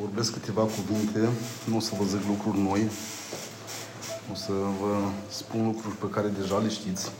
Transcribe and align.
vorbesc 0.00 0.32
câteva 0.32 0.62
cuvinte, 0.62 1.28
nu 1.64 1.76
o 1.76 1.80
să 1.80 1.92
vă 1.98 2.04
zic 2.04 2.26
lucruri 2.26 2.58
noi, 2.58 2.90
o 4.32 4.34
să 4.34 4.52
vă 4.52 4.96
spun 5.28 5.64
lucruri 5.64 5.96
pe 5.96 6.08
care 6.10 6.28
deja 6.28 6.58
le 6.58 6.68
știți. 6.68 7.10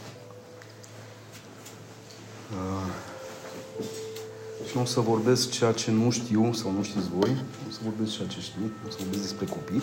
Uh, 2.51 2.87
și 4.69 4.77
nu 4.77 4.83
o 4.83 4.85
să 4.85 5.01
vorbesc 5.01 5.51
ceea 5.51 5.73
ce 5.73 5.91
nu 5.91 6.11
știu 6.11 6.53
sau 6.53 6.71
nu 6.71 6.83
știți 6.83 7.09
voi, 7.19 7.45
o 7.69 7.71
să 7.71 7.79
vorbesc 7.85 8.17
ceea 8.17 8.29
ce 8.29 8.41
știu, 8.41 8.73
o 8.87 8.91
să 8.91 8.97
vorbesc 8.99 9.23
despre 9.23 9.47
copii. 9.47 9.83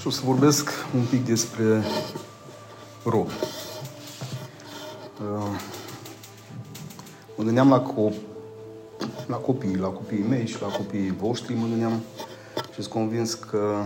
Și 0.00 0.06
o 0.06 0.10
să 0.10 0.20
vorbesc 0.24 0.70
un 0.94 1.04
pic 1.10 1.24
despre 1.24 1.84
rob. 3.04 3.26
Uh, 3.26 3.32
mă 7.36 7.44
gândeam 7.44 7.68
la, 7.68 7.82
co- 7.82 8.33
la 9.28 9.36
copii, 9.36 9.76
la 9.76 9.88
copiii 9.88 10.26
mei 10.28 10.46
și 10.46 10.60
la 10.60 10.68
copiii 10.68 11.16
voștri, 11.20 11.54
mă 11.54 11.66
gândeam 11.66 12.00
și 12.72 12.80
sunt 12.82 12.94
convins 12.94 13.34
că 13.34 13.84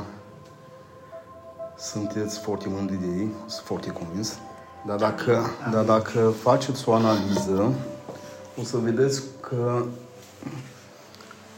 sunteți 1.78 2.38
foarte 2.38 2.68
mândri 2.68 3.00
de 3.00 3.06
ei, 3.06 3.28
sunt 3.46 3.66
foarte 3.66 3.90
convins. 3.90 4.38
Dar 4.86 4.96
dacă, 4.96 5.40
dar 5.72 5.84
dacă 5.84 6.32
faceți 6.42 6.88
o 6.88 6.92
analiză, 6.92 7.72
o 8.60 8.64
să 8.64 8.76
vedeți 8.76 9.22
că 9.40 9.84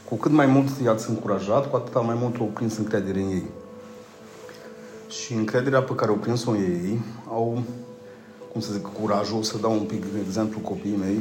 cu 0.09 0.15
cât 0.17 0.33
mai 0.33 0.47
mult 0.47 0.69
i-ați 0.85 1.11
încurajat, 1.11 1.71
cu 1.71 1.77
atât 1.77 2.05
mai 2.05 2.17
mult 2.21 2.37
au 2.41 2.47
prins 2.47 2.77
încredere 2.77 3.21
în 3.21 3.29
ei. 3.29 3.45
Și 5.09 5.33
încrederea 5.33 5.83
pe 5.83 5.95
care 5.95 6.11
au 6.11 6.17
prins-o 6.17 6.51
în 6.51 6.57
ei, 6.57 7.01
au, 7.29 7.63
cum 8.53 8.61
să 8.61 8.73
zic, 8.73 8.87
curajul, 9.01 9.43
să 9.43 9.59
dau 9.59 9.73
un 9.73 9.85
pic 9.85 10.13
de 10.13 10.19
exemplu 10.27 10.59
copiii 10.59 10.97
mei, 10.97 11.19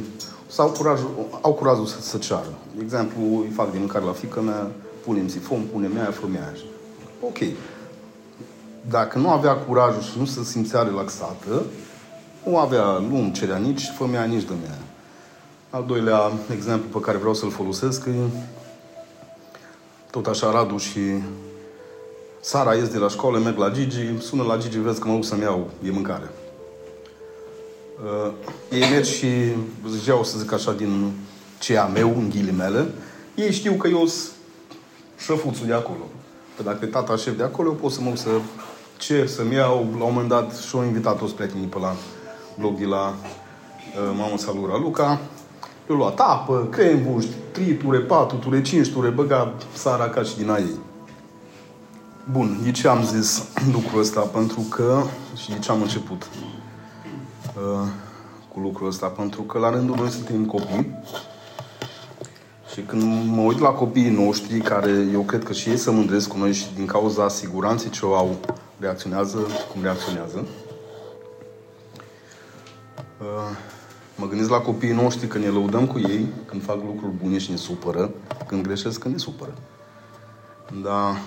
sau 0.50 0.68
curajul, 0.68 1.10
au 1.40 1.52
curajul 1.52 1.86
să, 1.86 2.00
să 2.00 2.18
ceară. 2.18 2.52
De 2.76 2.82
exemplu, 2.82 3.20
îi 3.40 3.50
fac 3.54 3.72
de 3.72 3.78
mâncare 3.78 4.04
la 4.04 4.12
fică 4.12 4.40
mea, 4.40 4.70
punem 5.04 5.28
sifon, 5.28 5.62
punem 5.72 5.96
aia, 5.96 6.10
fă 6.10 6.26
aia. 6.32 6.52
Ok. 7.20 7.38
Dacă 8.88 9.18
nu 9.18 9.30
avea 9.30 9.54
curajul 9.54 10.02
și 10.02 10.18
nu 10.18 10.24
se 10.24 10.44
simțea 10.44 10.82
relaxată, 10.82 11.62
nu 12.44 12.58
avea, 12.58 12.84
nu 12.84 13.16
îmi 13.16 13.32
cerea 13.32 13.56
nici 13.56 13.92
fă 13.98 14.04
nici 14.04 14.44
de 14.44 14.54
mea. 14.62 14.78
Al 15.70 15.84
doilea 15.86 16.32
exemplu 16.52 16.88
pe 16.98 17.04
care 17.04 17.18
vreau 17.18 17.34
să-l 17.34 17.50
folosesc 17.50 18.06
e 18.06 18.12
tot 20.10 20.26
așa 20.26 20.50
Radu 20.50 20.76
și 20.76 21.00
Sara 22.40 22.74
ies 22.74 22.88
de 22.88 22.98
la 22.98 23.08
școală, 23.08 23.38
merg 23.38 23.58
la 23.58 23.70
Gigi, 23.70 24.18
sună 24.18 24.42
la 24.42 24.56
Gigi, 24.56 24.78
vezi 24.78 25.00
că 25.00 25.08
mă 25.08 25.14
duc 25.14 25.24
să-mi 25.24 25.42
iau, 25.42 25.70
e 25.84 25.90
mâncare. 25.90 26.30
Uh, 28.04 28.32
ei 28.70 28.90
merg 28.90 29.04
și 29.04 29.26
ziceau, 29.88 30.24
să 30.24 30.38
zic 30.38 30.52
așa, 30.52 30.72
din 30.72 31.12
ce 31.58 31.76
am 31.76 31.92
meu, 31.92 32.08
în 32.08 32.28
ghilimele, 32.28 32.94
ei 33.34 33.52
știu 33.52 33.72
că 33.72 33.88
eu 33.88 34.06
sunt 34.06 34.32
șăfuțul 35.18 35.66
de 35.66 35.72
acolo. 35.72 36.08
Că 36.56 36.62
dacă 36.62 36.78
e 36.82 36.86
tata 36.86 37.16
șef 37.16 37.36
de 37.36 37.42
acolo, 37.42 37.68
eu 37.68 37.74
pot 37.74 37.92
să 37.92 38.00
mă 38.00 38.12
să 38.14 38.28
cer, 38.98 39.26
să-mi 39.26 39.54
iau. 39.54 39.74
La 39.98 40.04
un 40.04 40.12
moment 40.12 40.28
dat 40.28 40.56
și-au 40.56 40.84
invitat 40.84 41.18
toți 41.18 41.34
prietenii 41.34 41.66
pe 41.66 41.78
la 41.78 41.94
blog 42.58 42.78
de 42.78 42.84
la 42.84 43.08
uh, 43.08 44.16
Mamă 44.16 44.36
Salura 44.36 44.78
Luca. 44.78 45.20
Eu 45.90 45.96
luat 45.96 46.20
apă, 46.20 46.68
crembuș, 46.70 47.24
3 47.52 47.74
ture, 47.74 47.98
4 47.98 48.36
ture, 48.36 48.62
5 48.62 48.88
ture, 48.88 49.08
băga 49.08 49.54
Sara 49.72 50.08
ca 50.08 50.22
și 50.22 50.36
din 50.36 50.50
a 50.50 50.58
ei. 50.58 50.78
Bun, 52.30 52.60
de 52.62 52.70
ce 52.70 52.88
am 52.88 53.04
zis 53.04 53.44
lucrul 53.72 54.00
ăsta? 54.00 54.20
Pentru 54.20 54.60
că, 54.60 55.02
și 55.36 55.50
de 55.50 55.58
ce 55.58 55.70
am 55.70 55.82
început 55.82 56.28
uh, 57.56 57.88
cu 58.52 58.60
lucrul 58.60 58.88
ăsta? 58.88 59.06
Pentru 59.06 59.42
că 59.42 59.58
la 59.58 59.70
rândul 59.70 59.96
noi 59.96 60.10
suntem 60.10 60.44
copii 60.46 60.98
și 62.72 62.80
când 62.80 63.02
mă 63.26 63.40
uit 63.40 63.58
la 63.58 63.68
copiii 63.68 64.10
noștri, 64.10 64.58
care 64.58 65.08
eu 65.12 65.20
cred 65.20 65.44
că 65.44 65.52
și 65.52 65.68
ei 65.68 65.76
se 65.76 65.90
mândresc 65.90 66.28
cu 66.28 66.38
noi 66.38 66.52
și 66.52 66.74
din 66.74 66.86
cauza 66.86 67.28
siguranței 67.28 67.90
ce 67.90 68.06
o 68.06 68.14
au, 68.14 68.36
reacționează 68.78 69.38
cum 69.72 69.82
reacționează. 69.82 70.46
Uh, 73.20 73.56
mă 74.16 74.26
gândesc 74.26 74.50
la 74.50 74.60
copiii 74.60 74.92
noștri 74.92 75.26
când 75.26 75.44
ne 75.44 75.50
lăudăm 75.50 75.86
cu 75.86 75.98
ei, 75.98 76.26
când 76.46 76.62
fac 76.62 76.76
lucruri 76.76 77.12
bune 77.22 77.38
și 77.38 77.50
ne 77.50 77.56
supără, 77.56 78.10
când 78.46 78.62
greșesc, 78.62 79.00
când 79.00 79.14
ne 79.14 79.20
supără. 79.20 79.54
Dar 80.82 81.20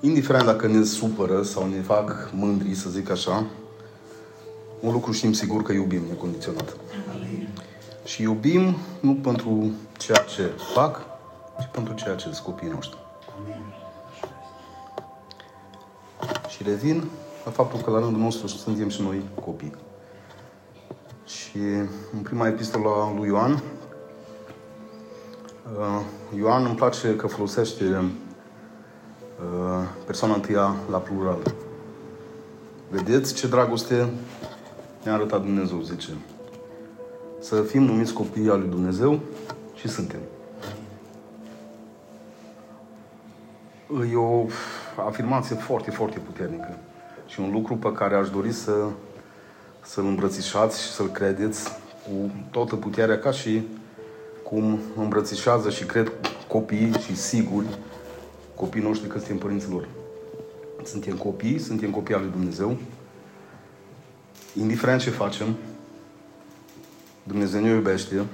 indiferent 0.00 0.44
dacă 0.44 0.66
ne 0.66 0.84
supără 0.84 1.42
sau 1.42 1.68
ne 1.68 1.80
fac 1.80 2.30
mândri, 2.32 2.74
să 2.74 2.90
zic 2.90 3.10
așa, 3.10 3.46
un 4.80 4.92
lucru 4.92 5.12
știm 5.12 5.32
sigur 5.32 5.62
că 5.62 5.72
iubim 5.72 6.02
necondiționat. 6.08 6.76
Și 8.04 8.22
iubim 8.22 8.76
nu 9.00 9.14
pentru 9.14 9.70
ceea 9.98 10.18
ce 10.18 10.50
fac, 10.74 11.00
ci 11.60 11.68
pentru 11.72 11.94
ceea 11.94 12.14
ce 12.14 12.22
sunt 12.22 12.36
copiii 12.36 12.70
noștri. 12.70 12.98
Și 16.48 16.62
revin 16.62 17.04
la 17.44 17.50
faptul 17.50 17.80
că 17.80 17.90
la 17.90 17.98
rândul 17.98 18.20
nostru 18.20 18.46
suntem 18.46 18.88
și 18.88 19.02
noi 19.02 19.22
copii. 19.44 19.74
Și 21.26 21.58
în 22.12 22.18
prima 22.22 22.46
epistolă 22.46 22.88
a 22.88 23.12
lui 23.16 23.28
Ioan, 23.28 23.62
uh, 25.78 26.00
Ioan 26.36 26.64
îmi 26.64 26.74
place 26.74 27.16
că 27.16 27.26
folosește 27.26 27.84
uh, 27.84 29.88
persoana 30.06 30.34
întâia 30.34 30.74
la 30.90 30.98
plural. 30.98 31.54
Vedeți 32.90 33.34
ce 33.34 33.46
dragoste 33.46 34.08
ne-a 35.04 35.14
arătat 35.14 35.42
Dumnezeu, 35.42 35.80
zice. 35.80 36.08
Să 37.40 37.62
fim 37.62 37.82
numiți 37.82 38.12
copii 38.12 38.50
al 38.50 38.58
lui 38.58 38.68
Dumnezeu 38.68 39.20
și 39.74 39.88
suntem. 39.88 40.20
E 44.12 44.16
o 44.16 44.46
afirmație 45.06 45.56
foarte, 45.56 45.90
foarte 45.90 46.18
puternică. 46.18 46.78
Și 47.26 47.40
un 47.40 47.52
lucru 47.52 47.76
pe 47.76 47.92
care 47.92 48.14
aș 48.14 48.30
dori 48.30 48.52
să, 48.52 48.72
să-l 49.82 50.04
îmbrățișați 50.04 50.82
și 50.82 50.88
să-l 50.88 51.08
credeți 51.08 51.68
cu 52.04 52.30
toată 52.50 52.76
puterea, 52.76 53.18
ca 53.18 53.30
și 53.30 53.62
cum 54.42 54.78
îmbrățișează 54.96 55.70
și 55.70 55.84
cred 55.84 56.12
copiii 56.48 56.92
și 56.92 57.16
siguri 57.16 57.66
copiii 58.54 58.84
noștri 58.84 59.08
că 59.08 59.18
suntem 59.18 59.38
părinților. 59.38 59.88
Suntem 60.84 61.16
copii, 61.16 61.58
suntem 61.58 61.90
copii 61.90 62.14
al 62.14 62.20
lui 62.20 62.30
Dumnezeu. 62.30 62.76
Indiferent 64.54 65.00
ce 65.00 65.10
facem, 65.10 65.56
Dumnezeu 67.22 67.60
ne 67.60 67.68
iubește. 67.68 68.24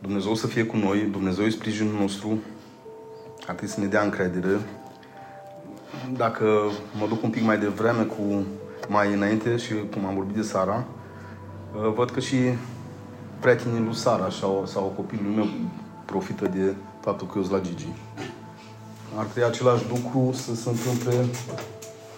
Dumnezeu 0.00 0.34
să 0.34 0.46
fie 0.46 0.64
cu 0.64 0.76
noi, 0.76 1.08
Dumnezeu 1.10 1.44
e 1.44 1.50
sprijinul 1.50 2.00
nostru, 2.00 2.38
ar 3.46 3.54
trebui 3.54 3.74
să 3.74 3.80
ne 3.80 3.86
dea 3.86 4.02
încredere. 4.02 4.60
Dacă 6.16 6.70
mă 6.98 7.06
duc 7.06 7.22
un 7.22 7.30
pic 7.30 7.42
mai 7.42 7.58
devreme 7.58 8.02
cu 8.02 8.44
mai 8.88 9.12
înainte 9.12 9.56
și 9.56 9.74
cum 9.92 10.06
am 10.06 10.14
vorbit 10.14 10.34
de 10.34 10.42
Sara, 10.42 10.86
văd 11.94 12.10
că 12.10 12.20
și 12.20 12.36
prietenii 13.40 13.80
lui 13.80 13.94
Sara 13.94 14.30
sau, 14.30 14.62
sau 14.66 14.92
copilul 14.96 15.32
meu 15.32 15.46
profită 16.04 16.48
de 16.48 16.74
faptul 17.00 17.26
că 17.26 17.32
eu 17.36 17.42
sunt 17.42 17.54
la 17.54 17.68
Gigi. 17.68 17.88
Ar 19.16 19.24
trebui 19.24 19.48
același 19.48 19.84
lucru 19.88 20.32
să 20.32 20.54
se 20.54 20.68
întâmple 20.68 21.26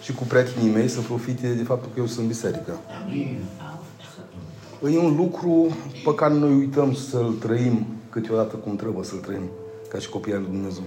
și 0.03 0.13
cu 0.13 0.23
prietenii 0.23 0.71
mei 0.71 0.87
să 0.87 0.99
profite 1.01 1.47
de 1.47 1.63
faptul 1.63 1.89
că 1.93 1.99
eu 1.99 2.05
sunt 2.05 2.19
în 2.19 2.27
biserică. 2.27 2.79
E 4.91 4.97
un 4.97 5.15
lucru 5.15 5.75
pe 6.03 6.15
care 6.15 6.33
noi 6.33 6.51
uităm 6.51 6.93
să-l 6.93 7.33
trăim 7.39 7.85
câteodată 8.09 8.55
cum 8.55 8.75
trebuie 8.75 9.03
să-l 9.03 9.17
trăim, 9.17 9.49
ca 9.89 9.97
și 9.97 10.09
copiii 10.09 10.35
lui 10.35 10.45
Dumnezeu. 10.51 10.83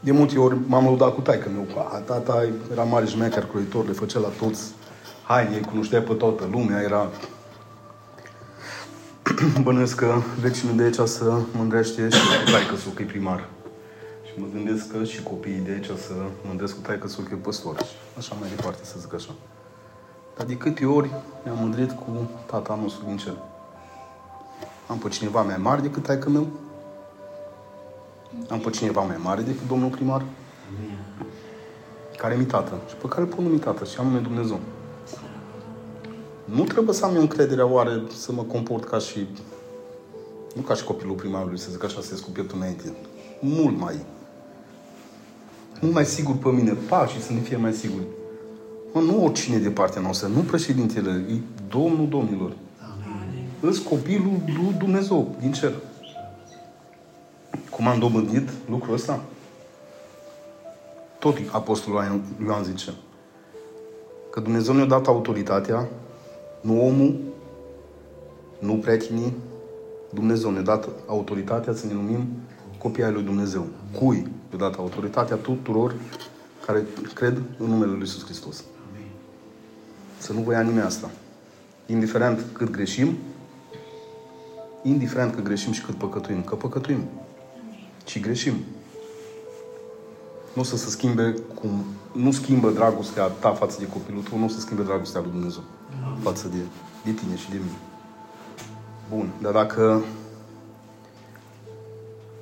De 0.00 0.12
multe 0.12 0.38
ori 0.38 0.56
m-am 0.66 0.84
lăudat 0.84 1.14
cu 1.14 1.20
taică 1.20 1.50
meu, 1.52 1.86
a, 1.92 1.96
tata 1.96 2.48
era 2.72 2.82
mare 2.82 3.06
șmecher 3.06 3.44
croitor, 3.44 3.86
le 3.86 3.92
făcea 3.92 4.18
la 4.18 4.28
toți 4.28 4.62
haine, 5.26 5.60
cunoștea 5.60 6.02
pe 6.02 6.12
toată 6.12 6.48
lumea, 6.52 6.82
era... 6.82 7.10
Bănuiesc 9.62 9.94
că 9.94 10.20
vecinul 10.40 10.76
de 10.76 10.82
aici 10.82 11.08
să 11.08 11.38
mândrește 11.56 12.08
și 12.08 12.18
cu 12.44 12.50
taică 12.50 12.74
că 12.94 13.02
e 13.02 13.04
primar. 13.04 13.48
Și 14.36 14.42
mă 14.42 14.48
gândesc 14.52 14.90
că 14.90 15.04
și 15.04 15.22
copiii 15.22 15.58
de 15.58 15.70
aici 15.70 15.84
să 15.84 16.12
mândresc 16.46 16.74
cu 16.74 16.80
taică 16.80 17.06
că 17.06 17.32
e 17.32 17.36
păstor. 17.36 17.76
Și 17.78 17.94
așa 18.18 18.36
mai 18.40 18.48
departe, 18.56 18.84
să 18.84 18.94
zic 18.98 19.14
așa. 19.14 19.34
Dar 20.36 20.46
de 20.46 20.56
câte 20.56 20.84
ori 20.84 21.10
ne-am 21.44 21.56
mândrit 21.58 21.90
cu 21.90 22.30
tata 22.46 22.78
nostru 22.82 23.04
din 23.06 23.16
cer. 23.16 23.36
Am 24.86 24.98
pe 24.98 25.08
cineva 25.08 25.42
mai 25.42 25.56
mare 25.56 25.80
decât 25.80 26.02
taică 26.02 26.28
meu? 26.28 26.46
Am 28.48 28.58
pe 28.58 28.70
cineva 28.70 29.00
mai 29.00 29.16
mare 29.22 29.42
decât 29.42 29.66
domnul 29.68 29.90
primar? 29.90 30.22
Care 32.16 32.34
mi 32.34 32.44
tată 32.44 32.80
și 32.88 32.94
pe 32.94 33.08
care 33.08 33.20
îl 33.20 33.26
pot 33.26 33.38
numi 33.38 33.58
tată 33.58 33.84
și 33.84 33.98
anume 33.98 34.18
Dumnezeu. 34.18 34.60
Nu 36.44 36.64
trebuie 36.64 36.94
să 36.94 37.04
am 37.04 37.14
eu 37.14 37.20
încrederea 37.20 37.66
oare 37.66 38.02
să 38.16 38.32
mă 38.32 38.42
comport 38.42 38.84
ca 38.84 38.98
și 38.98 39.28
nu 40.54 40.62
ca 40.62 40.74
și 40.74 40.84
copilul 40.84 41.14
primarului, 41.14 41.58
să 41.58 41.70
zic 41.70 41.84
așa, 41.84 42.00
să 42.00 42.08
ies 42.10 42.20
cu 42.20 42.30
pieptul 42.30 42.56
înainte. 42.56 42.94
Mult 43.40 43.78
mai 43.78 44.14
mult 45.86 45.98
mai 45.98 46.06
sigur 46.06 46.36
pe 46.36 46.48
mine, 46.48 46.72
pașii 46.88 47.20
să 47.20 47.32
ne 47.32 47.40
fie 47.40 47.56
mai 47.56 47.72
siguri. 47.72 48.04
Mă, 48.92 49.00
nu 49.00 49.24
oricine 49.24 49.58
de 49.58 49.68
partea 49.68 50.00
noastră, 50.00 50.28
nu 50.28 50.40
președintele, 50.40 51.10
e 51.10 51.34
Domnul 51.68 52.08
Domnilor. 52.08 52.56
îți 53.60 53.82
copilul 53.82 54.40
lui 54.46 54.74
Dumnezeu 54.78 55.34
din 55.40 55.52
cer. 55.52 55.72
Cum 57.70 57.86
am 57.86 57.98
dobândit 57.98 58.48
lucrul 58.68 58.94
ăsta? 58.94 59.20
Tot 61.18 61.36
Apostolul 61.50 62.22
Ioan 62.44 62.64
zice 62.64 62.92
că 64.30 64.40
Dumnezeu 64.40 64.74
ne-a 64.74 64.84
dat 64.84 65.06
autoritatea, 65.06 65.88
nu 66.60 66.86
omul, 66.86 67.16
nu 68.58 68.74
prietenii, 68.74 69.32
Dumnezeu 70.14 70.50
ne-a 70.50 70.62
dat 70.62 70.88
autoritatea 71.06 71.74
să 71.74 71.86
ne 71.86 71.92
numim 71.92 72.26
copii 72.78 73.02
ai 73.02 73.12
lui 73.12 73.22
Dumnezeu. 73.22 73.66
Cui 73.98 74.26
ne-a 74.50 74.58
dat 74.58 74.78
autoritatea? 74.78 75.36
Tuturor 75.36 75.94
care 76.66 76.86
cred 77.14 77.42
în 77.58 77.66
numele 77.66 77.90
Lui 77.90 78.00
Iisus 78.00 78.24
Hristos. 78.24 78.64
Să 80.18 80.32
nu 80.32 80.40
vă 80.40 80.52
ia 80.52 80.60
nimeni 80.60 80.86
asta. 80.86 81.10
Indiferent 81.86 82.44
cât 82.52 82.70
greșim, 82.70 83.16
indiferent 84.82 85.34
că 85.34 85.40
greșim 85.40 85.72
și 85.72 85.82
cât 85.82 85.94
păcătuim, 85.94 86.42
că 86.42 86.54
păcătuim. 86.54 87.04
Și 88.06 88.20
greșim. 88.20 88.54
Nu 90.52 90.62
o 90.62 90.64
să 90.64 90.76
se 90.76 90.88
schimbe 90.88 91.34
cum 91.54 91.84
nu 92.12 92.30
schimbă 92.32 92.70
dragostea 92.70 93.24
ta 93.24 93.52
față 93.52 93.76
de 93.78 93.86
copilul 93.86 94.22
tău, 94.22 94.38
nu 94.38 94.44
o 94.44 94.48
să 94.48 94.60
schimbe 94.60 94.82
dragostea 94.82 95.20
lui 95.20 95.30
Dumnezeu 95.30 95.62
față 96.22 96.48
de, 96.48 96.56
de 97.04 97.10
tine 97.10 97.36
și 97.36 97.50
de 97.50 97.56
mine. 97.56 97.78
Bun, 99.10 99.30
dar 99.42 99.52
dacă 99.52 100.04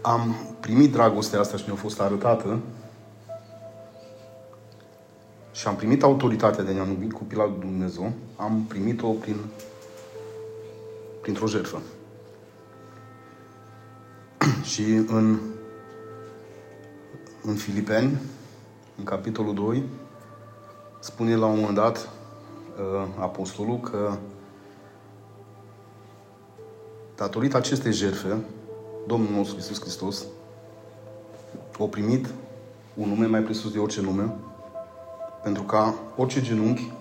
am 0.06 0.34
primit 0.60 0.92
dragostea 0.92 1.40
asta 1.40 1.56
și 1.56 1.64
mi-a 1.66 1.74
fost 1.74 2.00
arătată 2.00 2.58
și 5.52 5.66
am 5.66 5.76
primit 5.76 6.02
autoritatea 6.02 6.64
de 6.64 6.70
a 6.70 6.74
ne 6.74 6.84
numi 6.84 7.10
copil 7.10 7.40
al 7.40 7.50
lui 7.50 7.58
Dumnezeu, 7.60 8.12
am 8.36 8.64
primit-o 8.68 9.08
prin, 9.08 9.36
printr-o 11.20 11.46
jertfă. 11.46 11.80
și 14.72 14.82
în, 14.92 15.38
în 17.42 17.54
Filipeni, 17.54 18.18
în 18.98 19.04
capitolul 19.04 19.54
2, 19.54 19.82
spune 21.00 21.36
la 21.36 21.46
un 21.46 21.58
moment 21.58 21.76
dat 21.76 22.08
uh, 22.78 23.08
apostolul 23.18 23.80
că 23.80 24.16
datorită 27.16 27.56
acestei 27.56 27.92
jertfe, 27.92 28.44
Domnul 29.06 29.30
nostru 29.30 29.56
Iisus 29.56 29.80
Hristos 29.80 30.24
a 31.80 31.84
primit 31.84 32.26
un 32.94 33.08
nume 33.08 33.26
mai 33.26 33.40
presus 33.40 33.72
de 33.72 33.78
orice 33.78 34.00
nume, 34.00 34.34
pentru 35.42 35.62
ca 35.62 35.94
orice 36.16 36.42
genunchi 36.42 36.92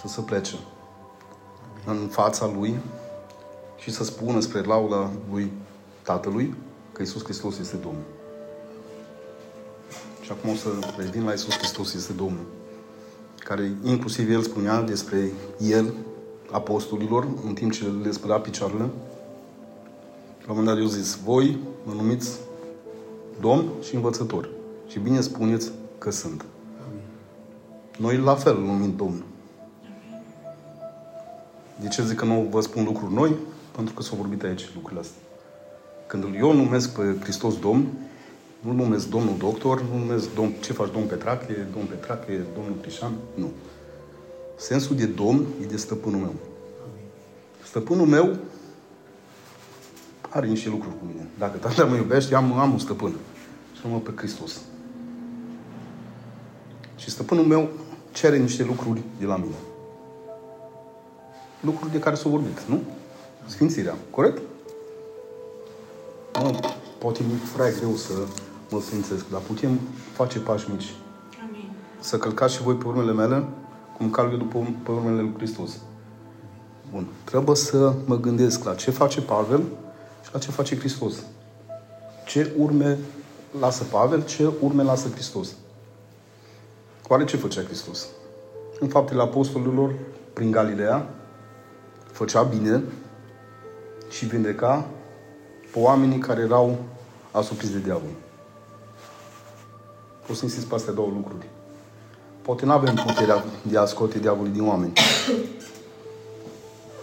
să 0.00 0.08
se 0.08 0.20
plece 0.20 0.54
în 1.86 2.08
fața 2.10 2.46
Lui 2.46 2.78
și 3.76 3.90
să 3.90 4.04
spună 4.04 4.40
spre 4.40 4.60
laula 4.60 5.10
Lui 5.30 5.52
Tatălui 6.02 6.54
că 6.92 7.02
Iisus 7.02 7.24
Hristos 7.24 7.58
este 7.58 7.76
Domnul. 7.76 8.04
Și 10.20 10.30
acum 10.30 10.50
o 10.50 10.54
să 10.54 10.68
revin 10.96 11.24
la 11.24 11.30
Iisus 11.30 11.56
Hristos 11.56 11.94
este 11.94 12.12
Domnul. 12.12 12.46
Care 13.38 13.72
inclusiv 13.84 14.30
El 14.30 14.42
spunea 14.42 14.80
despre 14.80 15.32
El, 15.58 15.92
apostolilor, 16.50 17.28
în 17.44 17.54
timp 17.54 17.72
ce 17.72 17.84
le 18.02 18.10
spăla 18.10 18.40
picioarele, 18.40 18.90
la 20.46 20.52
un 20.52 20.56
moment 20.56 20.66
dat 20.66 20.78
eu 20.78 20.86
zis, 20.86 21.18
voi 21.24 21.58
mă 21.84 21.92
numiți 21.92 22.38
Domn 23.40 23.64
și 23.82 23.94
învățător. 23.94 24.48
Și 24.86 24.98
bine 24.98 25.20
spuneți 25.20 25.70
că 25.98 26.10
sunt. 26.10 26.44
Noi 27.98 28.16
la 28.16 28.34
fel 28.34 28.56
îl 28.56 28.62
numim 28.62 28.96
Domn. 28.96 29.24
De 31.80 31.88
ce 31.88 32.04
zic 32.04 32.16
că 32.16 32.24
nu 32.24 32.46
vă 32.50 32.60
spun 32.60 32.84
lucruri 32.84 33.14
noi? 33.14 33.34
Pentru 33.76 33.94
că 33.94 34.02
s-au 34.02 34.16
vorbit 34.16 34.42
aici 34.42 34.70
lucrurile 34.74 35.00
astea. 35.00 35.20
Când 36.06 36.24
eu 36.36 36.52
numesc 36.52 36.94
pe 36.94 37.16
Hristos 37.20 37.58
Domn, 37.58 37.86
nu 38.60 38.72
numesc 38.72 39.08
domnul 39.08 39.34
doctor, 39.38 39.82
nu 39.92 39.98
numesc 39.98 40.34
domn, 40.34 40.52
ce 40.60 40.72
faci 40.72 40.92
domn 40.92 41.06
Petrache, 41.06 41.66
domn 41.72 41.86
Petrache, 41.86 42.40
domnul 42.54 42.74
Crișan, 42.80 43.12
nu. 43.34 43.50
Sensul 44.56 44.96
de 44.96 45.06
domn 45.06 45.44
e 45.62 45.66
de 45.66 45.76
stăpânul 45.76 46.20
meu. 46.20 46.34
Stăpânul 47.64 48.06
meu 48.06 48.36
are 50.32 50.46
niște 50.46 50.68
lucruri 50.68 50.98
cu 50.98 51.04
mine. 51.06 51.28
Dacă 51.38 51.56
tata 51.56 51.84
mă 51.84 51.96
iubește, 51.96 52.34
am, 52.34 52.58
am 52.58 52.72
un 52.72 52.78
stăpân. 52.78 53.12
Și 53.74 53.86
mă 53.90 53.98
pe 53.98 54.12
Hristos. 54.14 54.60
Și 56.96 57.10
stăpânul 57.10 57.44
meu 57.44 57.68
cere 58.12 58.38
niște 58.38 58.64
lucruri 58.64 59.02
de 59.18 59.26
la 59.26 59.36
mine. 59.36 59.54
Lucruri 61.60 61.92
de 61.92 61.98
care 61.98 62.14
s-au 62.14 62.30
vorbit, 62.30 62.60
nu? 62.68 62.80
Sfințirea. 63.46 63.94
Corect? 64.10 64.42
Mă, 66.42 66.60
poate 66.98 67.22
mi 67.22 67.66
e 67.66 67.74
greu 67.78 67.94
să 67.94 68.12
mă 68.70 68.80
sfințesc, 68.80 69.30
dar 69.30 69.40
putem 69.40 69.78
face 70.12 70.38
pași 70.38 70.70
mici. 70.70 70.94
Amin. 71.48 71.70
Să 72.00 72.18
călcați 72.18 72.54
și 72.54 72.62
voi 72.62 72.74
pe 72.74 72.86
urmele 72.86 73.12
mele, 73.12 73.44
cum 73.96 74.10
calc 74.10 74.32
eu 74.32 74.38
după 74.38 74.66
pe 74.82 74.90
urmele 74.90 75.20
lui 75.20 75.32
Hristos. 75.36 75.70
Bun. 76.90 77.06
Trebuie 77.24 77.56
să 77.56 77.94
mă 78.04 78.16
gândesc 78.16 78.64
la 78.64 78.74
ce 78.74 78.90
face 78.90 79.20
Pavel 79.20 79.62
și 80.22 80.28
la 80.32 80.38
ce 80.38 80.50
face 80.50 80.78
Hristos. 80.78 81.14
Ce 82.26 82.52
urme 82.58 82.98
lasă 83.58 83.84
Pavel, 83.84 84.24
ce 84.24 84.50
urme 84.60 84.82
lasă 84.82 85.08
Hristos. 85.08 85.48
Oare 87.08 87.24
ce 87.24 87.36
făcea 87.36 87.62
Hristos? 87.62 88.06
În 88.80 88.88
faptele 88.88 89.22
apostolilor, 89.22 89.94
prin 90.32 90.50
Galileea, 90.50 91.08
făcea 92.12 92.42
bine 92.42 92.82
și 94.10 94.26
vindeca 94.26 94.86
pe 95.72 95.78
oamenii 95.78 96.18
care 96.18 96.40
erau 96.40 96.78
asupriți 97.30 97.72
de 97.72 97.78
diavol. 97.78 98.10
O 100.30 100.34
să 100.34 100.44
insist 100.44 100.66
pe 100.66 100.74
astea 100.74 100.92
două 100.92 101.08
lucruri. 101.14 101.46
Poate 102.42 102.64
nu 102.64 102.72
avem 102.72 102.94
puterea 102.94 103.44
de 103.62 103.78
a 103.78 103.84
scoate 103.84 104.18
diavolii 104.18 104.52
din 104.52 104.68
oameni. 104.68 104.92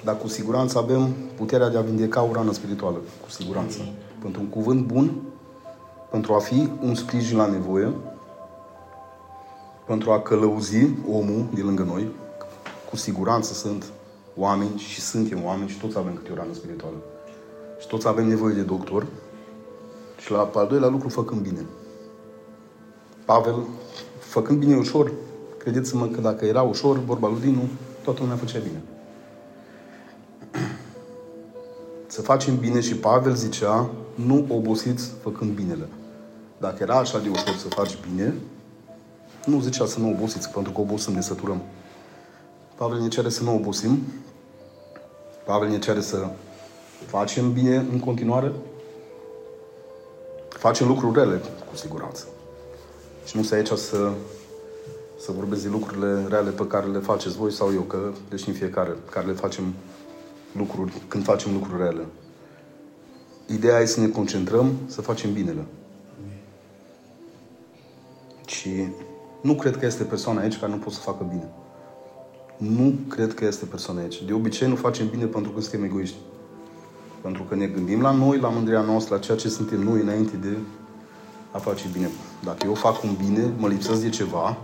Dar 0.03 0.17
cu 0.17 0.27
siguranță 0.27 0.77
avem 0.77 1.13
puterea 1.35 1.69
de 1.69 1.77
a 1.77 1.81
vindeca 1.81 2.23
o 2.23 2.33
rană 2.33 2.51
spirituală. 2.51 2.97
Cu 3.23 3.29
siguranță. 3.29 3.79
Pentru 4.21 4.41
un 4.41 4.47
cuvânt 4.47 4.85
bun, 4.85 5.21
pentru 6.11 6.33
a 6.33 6.39
fi 6.39 6.69
un 6.81 6.95
sprijin 6.95 7.37
la 7.37 7.45
nevoie, 7.45 7.93
pentru 9.85 10.11
a 10.11 10.21
călăuzi 10.21 10.87
omul 11.11 11.45
de 11.53 11.61
lângă 11.61 11.83
noi. 11.83 12.07
Cu 12.89 12.95
siguranță 12.95 13.53
sunt 13.53 13.85
oameni 14.35 14.77
și 14.77 15.01
suntem 15.01 15.43
oameni 15.43 15.69
și 15.69 15.79
toți 15.79 15.97
avem 15.97 16.13
câte 16.13 16.31
o 16.31 16.35
rană 16.35 16.53
spirituală. 16.53 16.95
Și 17.79 17.87
toți 17.87 18.07
avem 18.07 18.27
nevoie 18.27 18.53
de 18.53 18.61
doctor. 18.61 19.05
Și 20.17 20.31
la 20.31 20.49
al 20.53 20.67
doilea 20.67 20.89
lucru, 20.89 21.09
făcând 21.09 21.41
bine. 21.41 21.65
Pavel, 23.25 23.55
făcând 24.19 24.59
bine 24.59 24.75
ușor, 24.75 25.11
credeți-mă 25.57 26.07
că 26.07 26.21
dacă 26.21 26.45
era 26.45 26.61
ușor, 26.61 26.97
vorba 26.97 27.27
lui 27.27 27.39
Dinu, 27.39 27.69
toată 28.03 28.19
lumea 28.21 28.35
făcea 28.35 28.59
bine. 28.59 28.81
Să 32.19 32.25
facem 32.25 32.57
bine 32.57 32.79
și 32.79 32.95
Pavel 32.95 33.35
zicea, 33.35 33.89
nu 34.15 34.45
obosiți 34.49 35.11
făcând 35.21 35.51
binele. 35.51 35.87
Dacă 36.57 36.75
era 36.79 36.95
așa 36.95 37.19
de 37.19 37.29
ușor 37.29 37.55
să 37.55 37.67
faci 37.67 37.97
bine, 38.09 38.33
nu 39.45 39.59
zicea 39.59 39.85
să 39.85 39.99
nu 39.99 40.09
obosiți, 40.09 40.49
pentru 40.49 40.71
că 40.71 40.81
obosim, 40.81 41.13
ne 41.13 41.21
săturăm. 41.21 41.61
Pavel 42.75 42.99
ne 42.99 43.07
cere 43.07 43.29
să 43.29 43.43
nu 43.43 43.55
obosim. 43.55 43.99
Pavel 45.45 45.69
ne 45.69 45.79
cere 45.79 46.01
să 46.01 46.29
facem 47.05 47.53
bine 47.53 47.75
în 47.75 47.99
continuare. 47.99 48.51
Facem 50.49 50.87
lucruri 50.87 51.19
rele, 51.19 51.41
cu 51.69 51.75
siguranță. 51.75 52.25
Și 53.25 53.37
nu 53.37 53.43
se 53.43 53.55
aici 53.55 53.67
să, 53.67 54.11
să 55.19 55.31
vorbesc 55.31 55.61
de 55.61 55.69
lucrurile 55.69 56.25
reale 56.29 56.49
pe 56.49 56.67
care 56.67 56.85
le 56.85 56.99
faceți 56.99 57.37
voi 57.37 57.51
sau 57.51 57.73
eu, 57.73 57.81
că 57.81 58.11
le 58.29 58.37
știm 58.37 58.53
fiecare, 58.53 58.95
care 59.09 59.25
le 59.25 59.33
facem 59.33 59.73
lucruri, 60.51 60.93
când 61.07 61.23
facem 61.23 61.53
lucruri 61.53 61.81
reale. 61.81 62.05
Ideea 63.45 63.79
e 63.79 63.85
să 63.85 63.99
ne 63.99 64.07
concentrăm, 64.07 64.71
să 64.85 65.01
facem 65.01 65.33
binele. 65.33 65.65
Și 68.45 68.69
nu 69.41 69.53
cred 69.55 69.77
că 69.77 69.85
este 69.85 70.03
persoana 70.03 70.41
aici 70.41 70.59
care 70.59 70.71
nu 70.71 70.77
poate 70.77 70.93
să 70.93 70.99
facă 70.99 71.25
bine. 71.29 71.49
Nu 72.57 72.93
cred 73.07 73.33
că 73.33 73.45
este 73.45 73.65
persoana 73.65 74.01
aici. 74.01 74.23
De 74.23 74.33
obicei 74.33 74.67
nu 74.67 74.75
facem 74.75 75.09
bine 75.09 75.25
pentru 75.25 75.51
că 75.51 75.61
suntem 75.61 75.83
egoiști. 75.83 76.15
Pentru 77.21 77.43
că 77.43 77.55
ne 77.55 77.65
gândim 77.65 78.01
la 78.01 78.11
noi, 78.11 78.39
la 78.39 78.49
mândria 78.49 78.81
noastră, 78.81 79.15
la 79.15 79.21
ceea 79.21 79.37
ce 79.37 79.49
suntem 79.49 79.79
noi 79.79 80.01
înainte 80.01 80.37
de 80.37 80.57
a 81.51 81.57
face 81.57 81.85
bine. 81.93 82.09
Dacă 82.43 82.65
eu 82.65 82.73
fac 82.73 83.03
un 83.03 83.15
bine, 83.25 83.53
mă 83.57 83.67
lipsesc 83.67 84.01
de 84.01 84.09
ceva, 84.09 84.57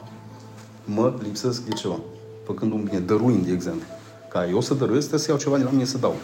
mă 0.85 1.13
lipsesc 1.21 1.65
de 1.65 1.73
ceva. 1.73 1.99
Făcând 2.43 2.71
un 2.71 2.83
bine, 2.83 2.99
dăruind, 2.99 3.45
de 3.45 3.51
exemplu 3.51 3.85
ca 4.35 4.47
eu 4.47 4.61
să 4.61 4.73
dărâs, 4.73 5.09
să 5.09 5.25
iau 5.27 5.37
ceva 5.37 5.57
de 5.57 5.63
la 5.63 5.69
mine 5.69 5.85
să 5.85 5.97
dau. 5.97 6.15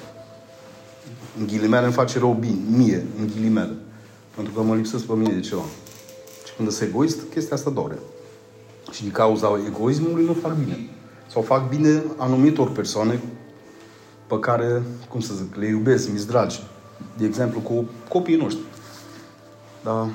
În 1.39 1.47
ghilimele 1.47 1.85
îmi 1.85 1.93
face 1.93 2.19
rău 2.19 2.33
bine, 2.33 2.59
mie, 2.69 3.05
în 3.19 3.27
ghilimele. 3.27 3.75
Pentru 4.35 4.53
că 4.53 4.61
mă 4.61 4.75
lipsesc 4.75 5.03
pe 5.03 5.13
mine 5.13 5.33
de 5.33 5.39
ceva. 5.39 5.61
Și 6.45 6.53
când 6.55 6.71
sunt 6.71 6.89
egoist, 6.89 7.19
chestia 7.33 7.55
asta 7.55 7.69
dore. 7.69 7.99
Și 8.91 9.01
din 9.01 9.11
cauza 9.11 9.59
egoismului 9.67 10.25
nu 10.25 10.33
fac 10.33 10.55
bine. 10.55 10.89
Sau 11.27 11.41
fac 11.41 11.69
bine 11.69 12.03
anumitor 12.17 12.71
persoane 12.71 13.21
pe 14.27 14.39
care, 14.39 14.81
cum 15.09 15.19
să 15.19 15.33
zic, 15.33 15.55
le 15.55 15.67
iubesc, 15.67 16.11
mi 16.11 16.25
dragi. 16.25 16.63
De 17.17 17.25
exemplu, 17.25 17.59
cu 17.59 17.89
copiii 18.09 18.37
noștri. 18.37 18.63
Dar 19.83 20.09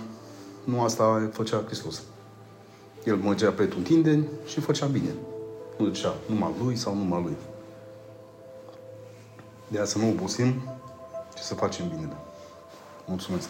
nu 0.64 0.82
asta 0.82 1.28
făcea 1.32 1.62
Hristos. 1.66 2.02
El 3.04 3.16
mergea 3.16 3.50
pretutindeni 3.50 4.26
și 4.46 4.60
făcea 4.60 4.86
bine. 4.86 5.14
Nu 5.78 5.86
zicea 5.86 6.14
numai 6.26 6.50
lui 6.62 6.76
sau 6.76 6.94
numai 6.94 7.22
lui. 7.22 7.36
De 9.68 9.78
a 9.78 9.84
să 9.84 9.98
nu 9.98 10.08
obosim 10.08 10.62
și 11.36 11.42
să 11.42 11.54
facem 11.54 11.88
binele. 11.88 12.16
Mulțumesc! 13.06 13.48